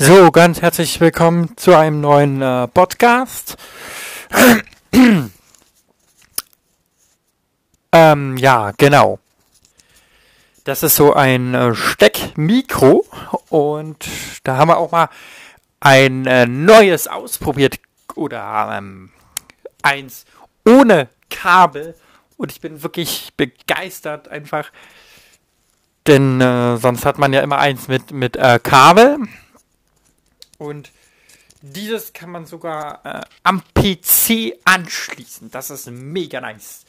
[0.00, 3.56] So, ganz herzlich willkommen zu einem neuen äh, Podcast.
[7.92, 9.18] ähm, ja, genau.
[10.62, 13.06] Das ist so ein äh, Steckmikro
[13.48, 14.08] und
[14.44, 15.08] da haben wir auch mal
[15.80, 17.80] ein äh, neues ausprobiert
[18.14, 19.10] oder ähm,
[19.82, 20.26] eins
[20.64, 21.96] ohne Kabel
[22.36, 24.70] und ich bin wirklich begeistert einfach,
[26.06, 29.18] denn äh, sonst hat man ja immer eins mit mit äh, Kabel
[30.58, 30.92] und
[31.62, 35.50] dieses kann man sogar äh, am PC anschließen.
[35.50, 36.84] Das ist mega nice.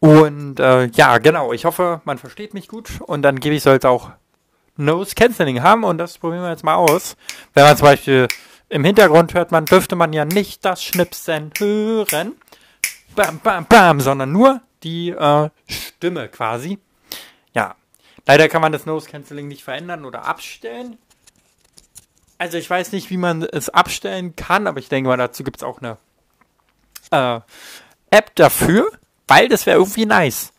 [0.00, 1.52] Und äh, ja, genau.
[1.52, 3.00] Ich hoffe, man versteht mich gut.
[3.00, 4.10] Und dann gebe ich soll es auch
[4.76, 5.84] Nose Cancelling haben.
[5.84, 7.16] Und das probieren wir jetzt mal aus.
[7.54, 8.28] Wenn man zum Beispiel
[8.68, 12.32] im Hintergrund hört, man dürfte man ja nicht das Schnipsen hören.
[13.14, 16.78] Bam, bam, bam, sondern nur die äh, Stimme quasi.
[17.54, 17.74] Ja.
[18.26, 20.98] Leider kann man das Nose Cancelling nicht verändern oder abstellen.
[22.38, 25.58] Also ich weiß nicht, wie man es abstellen kann, aber ich denke mal, dazu gibt
[25.58, 25.96] es auch eine
[27.10, 27.40] äh,
[28.10, 28.90] App dafür,
[29.26, 30.52] weil das wäre irgendwie nice.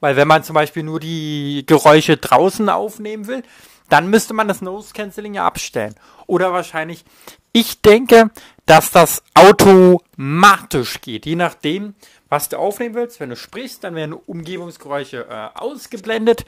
[0.00, 3.42] Weil wenn man zum Beispiel nur die Geräusche draußen aufnehmen will,
[3.88, 5.94] dann müsste man das Nose Cancelling ja abstellen.
[6.26, 7.04] Oder wahrscheinlich,
[7.52, 8.30] ich denke,
[8.66, 11.26] dass das automatisch geht.
[11.26, 11.94] Je nachdem,
[12.32, 13.20] was du aufnehmen willst.
[13.20, 16.46] Wenn du sprichst, dann werden Umgebungsgeräusche äh, ausgeblendet.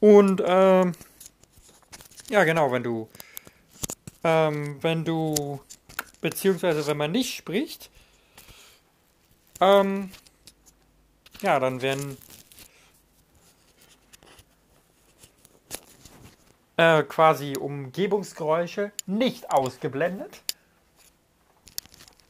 [0.00, 0.90] Und äh,
[2.30, 3.08] ja, genau, wenn du,
[4.24, 5.60] ähm, wenn du,
[6.20, 7.90] beziehungsweise wenn man nicht spricht,
[9.60, 10.10] ähm,
[11.40, 12.18] ja, dann werden
[16.76, 20.42] äh, quasi Umgebungsgeräusche nicht ausgeblendet.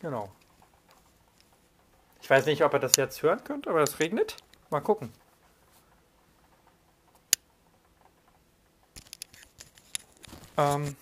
[0.00, 0.30] Genau.
[2.20, 4.36] Ich weiß nicht, ob ihr das jetzt hören könnt, aber es regnet.
[4.70, 5.12] Mal gucken.
[10.56, 10.96] Ähm,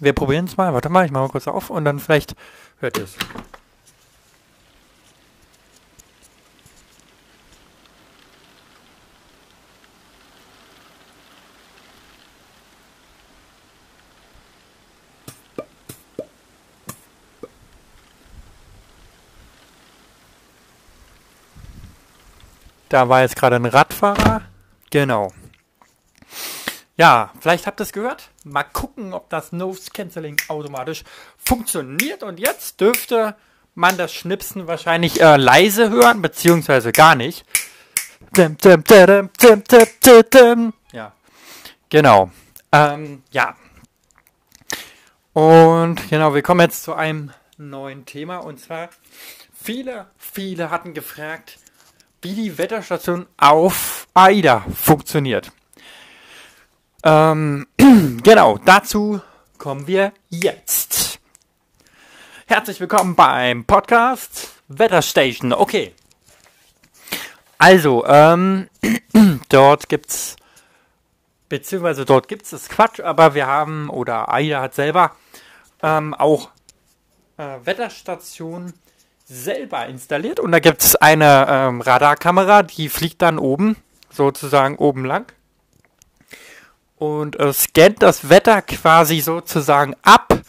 [0.00, 0.74] wir probieren es mal.
[0.74, 2.34] Warte mal, ich mache mal kurz auf und dann vielleicht
[2.80, 3.16] hört ihr es.
[22.92, 24.42] Da war jetzt gerade ein Radfahrer.
[24.90, 25.32] Genau.
[27.02, 28.30] Ja, vielleicht habt ihr es gehört.
[28.44, 31.02] Mal gucken, ob das Nose Cancelling automatisch
[31.36, 32.22] funktioniert.
[32.22, 33.34] Und jetzt dürfte
[33.74, 37.44] man das Schnipsen wahrscheinlich äh, leise hören, beziehungsweise gar nicht.
[40.92, 41.12] Ja,
[41.88, 42.30] genau.
[42.70, 43.56] Ähm, ja.
[45.32, 48.36] Und genau, wir kommen jetzt zu einem neuen Thema.
[48.36, 48.90] Und zwar,
[49.52, 51.58] viele, viele hatten gefragt,
[52.20, 55.50] wie die Wetterstation auf AIDA funktioniert.
[57.04, 57.66] Ähm,
[58.22, 59.20] genau, dazu
[59.58, 61.18] kommen wir jetzt.
[62.46, 65.52] Herzlich willkommen beim Podcast Wetterstation.
[65.52, 65.94] Okay.
[67.58, 68.68] Also, ähm,
[69.48, 70.36] dort gibt's,
[71.48, 75.16] beziehungsweise dort gibt's das Quatsch, aber wir haben, oder AIDA hat selber,
[75.82, 76.50] ähm, auch
[77.36, 78.74] äh, Wetterstationen
[79.24, 83.76] selber installiert und da gibt's eine ähm, Radarkamera, die fliegt dann oben,
[84.10, 85.32] sozusagen oben lang
[87.02, 90.40] und äh, scannt das Wetter quasi sozusagen ab.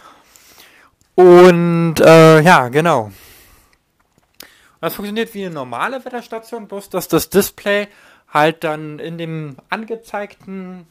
[1.15, 3.11] Und äh, ja, genau.
[4.79, 7.87] Das funktioniert wie eine normale Wetterstation, bloß dass das Display
[8.31, 10.85] halt dann in dem angezeigten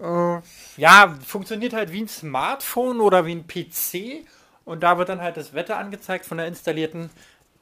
[0.00, 0.38] äh,
[0.76, 4.24] ja, funktioniert halt wie ein Smartphone oder wie ein PC
[4.64, 7.10] und da wird dann halt das Wetter angezeigt von der installierten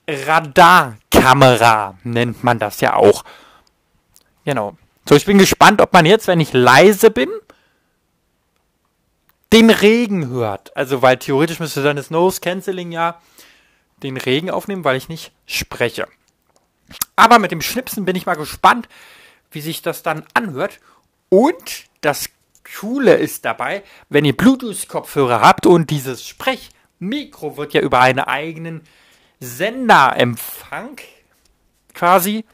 [0.06, 3.24] Radarkamera, nennt man das ja auch.
[4.44, 4.76] Genau.
[5.10, 7.28] So, ich bin gespannt, ob man jetzt, wenn ich leise bin,
[9.52, 10.76] den Regen hört.
[10.76, 13.20] Also, weil theoretisch müsste dann das Nose Cancelling ja
[14.04, 16.06] den Regen aufnehmen, weil ich nicht spreche.
[17.16, 18.88] Aber mit dem Schnipsen bin ich mal gespannt,
[19.50, 20.78] wie sich das dann anhört.
[21.28, 22.28] Und das
[22.78, 28.82] Coole ist dabei, wenn ihr Bluetooth-Kopfhörer habt und dieses Sprechmikro wird ja über einen eigenen
[29.40, 31.00] Senderempfang
[31.94, 32.44] quasi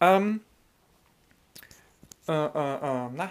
[0.00, 0.42] ähm,
[2.28, 3.30] äh, äh, äh, na,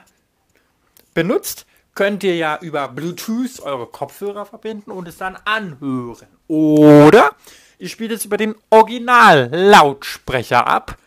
[1.14, 1.66] benutzt,
[1.96, 6.28] könnt ihr ja über Bluetooth eure Kopfhörer verbinden und es dann anhören.
[6.48, 7.32] Oder
[7.80, 10.98] ihr spielt es über den Original-Lautsprecher ab.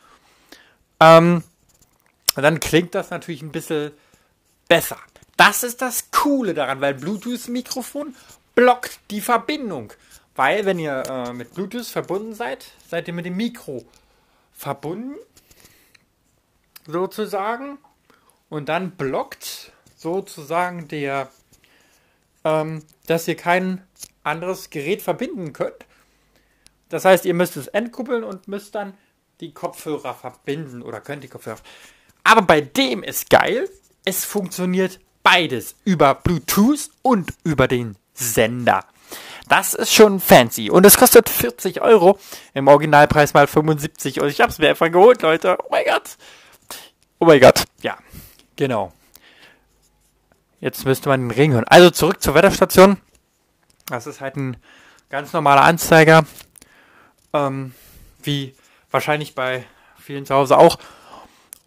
[0.99, 1.45] Ähm,
[2.35, 3.93] dann klingt das natürlich ein bisschen
[4.69, 4.99] besser.
[5.37, 8.15] Das ist das Coole daran, weil Bluetooth-Mikrofon
[8.55, 9.93] blockt die Verbindung.
[10.37, 13.85] Weil, wenn ihr äh, mit Bluetooth verbunden seid, seid ihr mit dem Mikro
[14.53, 15.17] verbunden
[16.91, 17.79] sozusagen.
[18.49, 21.31] Und dann blockt sozusagen der,
[22.45, 23.83] ähm, dass ihr kein
[24.25, 25.87] anderes Gerät verbinden könnt.
[26.89, 28.95] Das heißt, ihr müsst es entkuppeln und müsst dann
[29.41, 31.59] die Kopfhörer verbinden oder könnt die Kopfhörer.
[32.25, 33.69] Aber bei dem ist geil,
[34.05, 38.85] es funktioniert beides über Bluetooth und über den Sender.
[39.49, 40.71] Das ist schon fancy.
[40.71, 42.19] Und es kostet 40 Euro.
[42.55, 44.21] Im Originalpreis mal 75.
[44.21, 45.59] Und ich habe es mir einfach geholt, Leute.
[45.61, 46.17] Oh mein Gott.
[47.23, 47.65] Oh mein Gott.
[47.83, 47.99] Ja,
[48.57, 48.95] genau.
[50.59, 51.67] Jetzt müsste man den Regen hören.
[51.69, 52.97] Also zurück zur Wetterstation.
[53.87, 54.57] Das ist halt ein
[55.11, 56.25] ganz normaler Anzeiger.
[57.35, 57.75] Ähm,
[58.23, 58.55] wie
[58.91, 59.65] wahrscheinlich bei
[59.99, 60.79] vielen zu Hause auch.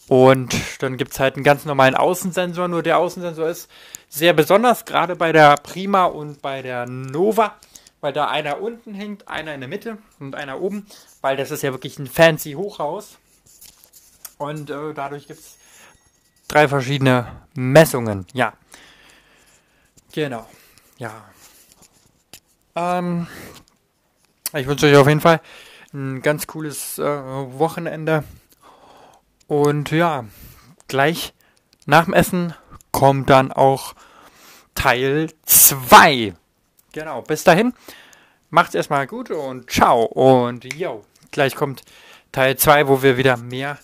[0.07, 2.67] Und dann gibt es halt einen ganz normalen Außensensor.
[2.67, 3.69] Nur der Außensensor ist
[4.09, 7.57] sehr besonders, gerade bei der Prima und bei der Nova,
[8.01, 10.87] weil da einer unten hängt, einer in der Mitte und einer oben,
[11.21, 13.19] weil das ist ja wirklich ein fancy Hochhaus.
[14.43, 15.57] Und äh, dadurch gibt es
[16.49, 18.27] drei verschiedene Messungen.
[18.33, 18.51] Ja.
[20.11, 20.45] Genau.
[20.97, 21.23] Ja.
[22.75, 23.27] Ähm,
[24.53, 25.39] ich wünsche euch auf jeden Fall
[25.93, 28.25] ein ganz cooles äh, Wochenende.
[29.47, 30.25] Und ja,
[30.89, 31.33] gleich
[31.85, 32.53] nach dem Essen
[32.91, 33.95] kommt dann auch
[34.75, 36.33] Teil 2.
[36.91, 37.73] Genau, bis dahin.
[38.49, 40.03] Macht's erstmal gut und ciao.
[40.03, 41.83] Und yo, gleich kommt
[42.33, 43.77] Teil 2, wo wir wieder mehr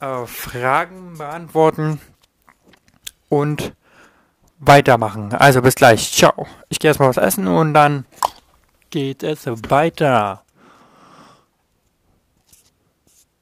[0.00, 2.00] äh, Fragen beantworten
[3.28, 3.74] und
[4.58, 5.32] weitermachen.
[5.32, 6.12] Also bis gleich.
[6.12, 6.46] Ciao.
[6.68, 8.04] Ich gehe erstmal was essen und dann
[8.90, 10.42] geht es weiter.